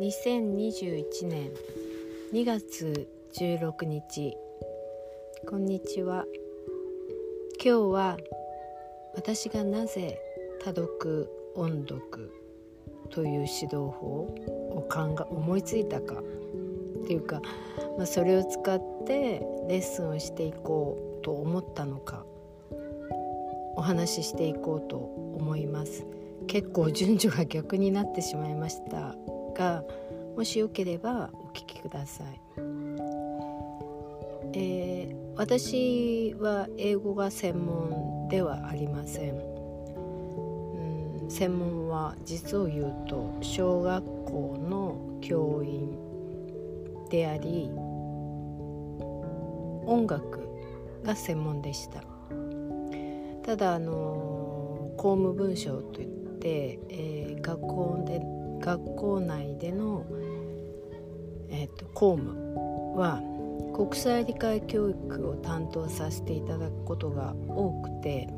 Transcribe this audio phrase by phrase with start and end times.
[0.00, 1.50] 2021年
[2.32, 3.06] 2月
[3.38, 4.34] 16日
[5.46, 6.24] こんにちは。
[7.62, 8.16] 今日は
[9.14, 10.18] 私がなぜ
[10.64, 12.32] 多読音読
[13.10, 14.34] という指導法
[14.70, 17.42] を考え思いついたかっていうか、
[17.98, 22.24] まあ、それを使ってレッスンをしていこうと思ったのか
[23.76, 26.06] お話ししていこうと思います。
[26.46, 29.14] 結構順序が逆になってしまいました。
[29.54, 29.82] が
[30.36, 32.40] もしよければお聞きください、
[34.54, 39.34] えー、私は英語が専門ではありません。
[39.34, 45.96] うん専門は実を言うと小学校の教員
[47.08, 47.70] であり
[49.86, 50.48] 音楽
[51.04, 52.02] が専門でした。
[53.42, 58.20] ただあの公務文書といって、えー、学校で
[58.60, 60.04] 学校内での、
[61.48, 63.22] えーと、公務は
[63.74, 68.28] 国際理解教育を担当させていただくことが多くて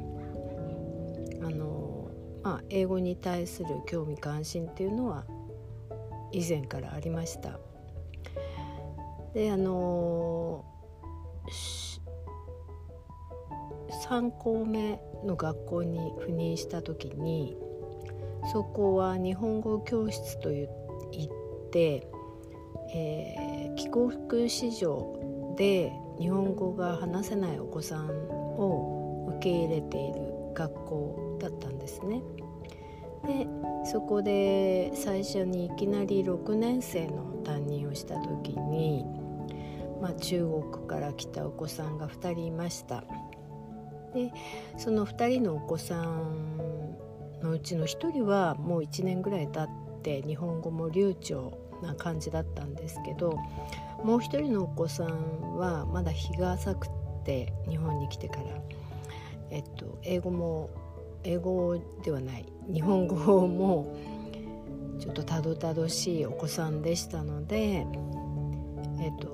[1.43, 2.11] あの、
[2.43, 5.25] まあ、英語に対する興味関心っていうのは
[6.31, 7.59] 以前からありました。
[9.35, 10.65] であの
[14.09, 17.57] 3校目の学校に赴任した時に
[18.51, 20.69] そこは日本語教室といっ
[21.71, 22.07] て、
[22.95, 32.23] えー、帰国子女で日本語が話せないお子さんを受け入れている学校だったんですね。
[33.27, 33.47] で
[33.85, 39.05] そこで最初にいきなり6年生の担任をした時に、
[40.01, 43.05] まあ、中国から来たお子さんが2人いました。
[44.13, 44.33] で
[44.77, 46.52] その2人のお子さん
[47.43, 53.39] のうちの1人はもう1年ぐらい経って日本語も流暢な感じだったんですけど
[54.05, 56.89] もう1人のお子さんはまだ日が浅く
[57.25, 58.43] て日本に来てから、
[59.51, 60.71] えっと、英語も
[61.25, 63.97] 英語ではない日本語も
[64.99, 67.87] ちょっとたどたどしいお子さんでしたので、
[69.01, 69.29] えっと、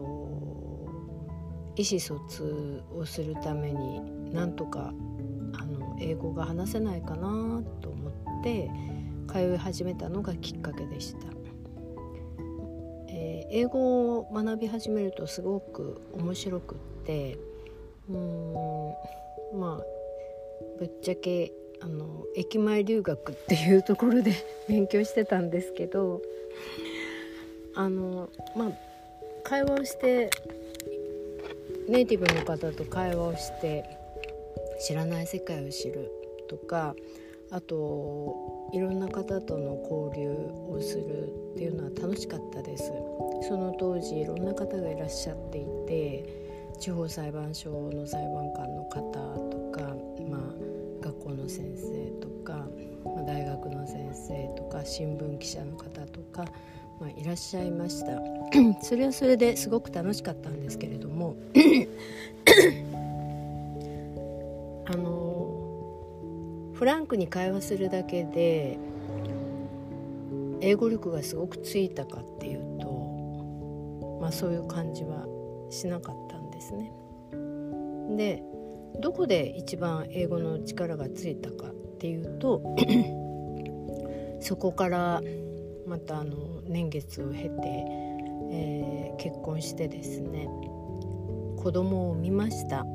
[1.77, 4.93] 意思疎通をするためになんとか
[5.59, 7.88] あの英語が話せないかなと
[8.48, 8.70] って
[9.31, 11.26] 通い始めたのがきっかけでした。
[13.10, 17.38] えー、英語を学び始めるとすごく面白くって
[18.09, 18.92] うん
[19.59, 19.82] まあ
[20.78, 24.32] ぶっちゃけあの駅前留学っていうところで
[24.69, 26.22] 勉強してたんですけど
[27.75, 28.72] あのまあ
[29.42, 30.30] 会話をして
[31.88, 33.84] ネイティブの方と会話をして
[34.80, 36.10] 知らない世界を知る
[36.48, 36.94] とか
[37.50, 40.31] あといろんな方との交流
[40.69, 42.92] をするっていうのは楽しかったです。
[43.48, 46.26] その当時いろんな方がいらっしゃっていて
[46.78, 49.00] 地方裁判所の裁判官の方
[49.50, 49.97] とか、
[50.28, 50.41] まあ、
[51.00, 52.66] 学校の先生とか、
[53.04, 56.44] まあ、大学の先生とか新聞記者の方とか、
[57.00, 58.20] まあ、いらっしゃいました。
[58.82, 61.36] それはそれですごく楽しかったんですけれども
[64.86, 65.28] あの
[66.78, 68.78] フランクに会話するだけで
[70.61, 75.27] 英語力がすごくついたかっていうとまあそういう感じは
[75.71, 76.93] しなかったんですね。
[78.16, 78.44] で
[79.00, 82.62] どこで一番英語の力がついたかっていうと
[84.41, 85.21] そこから
[85.84, 87.50] またあの年月を経て、
[88.53, 90.47] えー、結婚してですね
[91.56, 92.87] 子供を産みました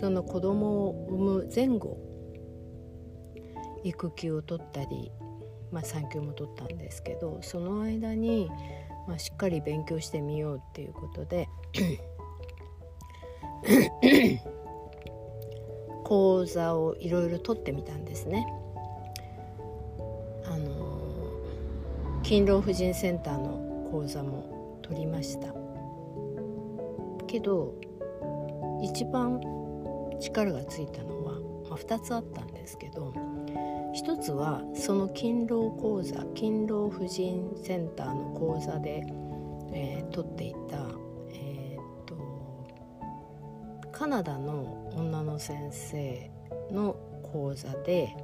[0.00, 2.09] その子供を産む前後
[3.84, 5.12] 育休を取ったり、
[5.70, 8.50] まあ、産休も取ったんですけどその間に、
[9.08, 11.48] まあ、しっかり勉強してみようっていうことで
[16.04, 18.46] 講座をいろいろ取ってみたんですね。
[20.44, 20.98] あの
[22.24, 25.54] 勤労婦人センターの講座も取りました
[27.26, 27.74] けど
[28.82, 29.40] 一番
[30.20, 31.34] 力がついたのは、
[31.68, 33.12] まあ、2つあったんですけど
[33.94, 39.02] 1つはその勤労講座勤労婦人センターの講座で、
[39.72, 40.76] えー、取っていた、
[41.32, 42.16] えーと、
[43.90, 46.30] カナダの女の先生
[46.70, 46.94] の
[47.32, 48.14] 講座で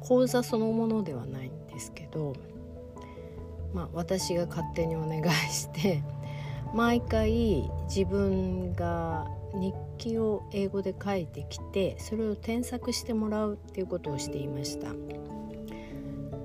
[0.00, 2.34] 講座そのものではないんですけど、
[3.72, 6.02] まあ、私が勝手にお願いして
[6.74, 14.88] 毎回自分が日記を英語で書いてきてそれを添削してもらうっていうことをしていました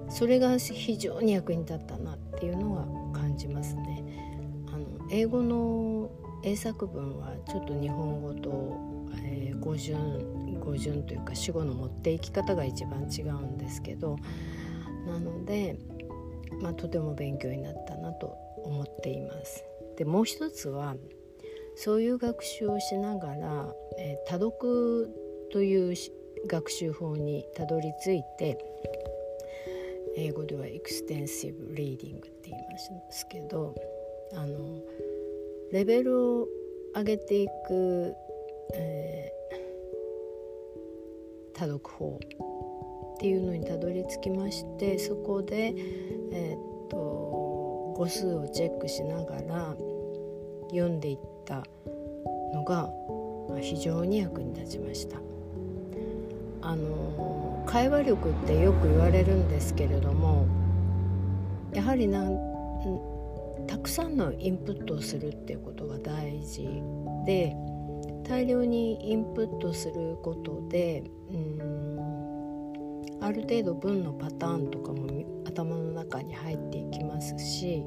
[0.10, 4.04] それが非常に役に立ったなっていうのは感感じますね。
[4.74, 6.10] あの英語の
[6.44, 14.18] 英作文はちょっと日本語と、えー、語順語順というか主語の持っていき方が一番違うんですけど
[15.06, 15.78] なので、
[16.62, 19.64] まあ、とても勉強になったなと思っています。
[19.98, 20.96] でもう一つは
[21.78, 25.14] そういう学習をしながら、えー、多読
[25.52, 25.96] という
[26.48, 28.58] 学習法にたどり着いて
[30.16, 33.76] 英語では extensive reading って言いますけど
[34.34, 34.82] あの
[35.72, 36.48] レベルを
[36.96, 38.16] 上げていく、
[38.74, 42.20] えー、多読法
[43.16, 45.76] っていうのにたどり着きましてそこで、
[46.32, 46.98] えー、っと
[47.96, 49.76] 語数をチェックしながら
[50.72, 51.64] 読んでいってた
[52.54, 52.90] のが
[53.62, 55.18] 非常に役に立ちました。
[56.62, 60.46] あの会話力ってよく言われるんですけれども
[61.74, 62.38] やはりなん
[63.68, 66.68] たくさんのインプットをするっていうことが大事
[67.26, 67.56] で
[68.28, 71.88] 大量にインプットすることでうん
[73.22, 75.08] ある程度文のパターンとかも
[75.46, 77.84] 頭の中に入っていきますし、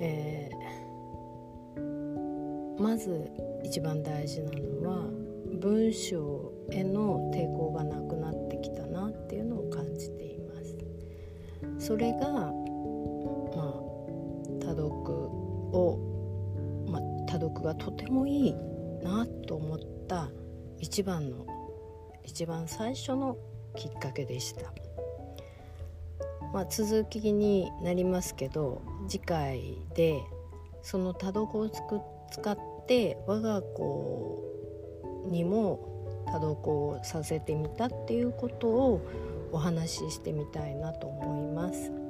[0.00, 0.58] えー、
[2.78, 3.30] まず
[3.64, 5.06] 一番大事なのは
[5.60, 10.54] 文章への抵抗がなくなってきたなっていうのを感じていま
[11.78, 11.86] す。
[11.86, 12.52] それがま
[13.56, 13.88] あ
[14.60, 14.86] 多読
[15.72, 15.98] を、
[16.88, 18.54] まあ、多読がとてもいい
[19.02, 20.30] なと思った
[20.78, 21.46] 一番の
[22.24, 23.36] 一番最初の
[23.74, 24.72] きっかけでした。
[26.52, 30.18] まあ、続きになりますけど次回で
[30.82, 31.68] その多読を
[32.30, 34.42] 使って我が子
[35.30, 39.00] にも多読をさせてみたっていうことを
[39.52, 42.07] お話ししてみたいなと思います。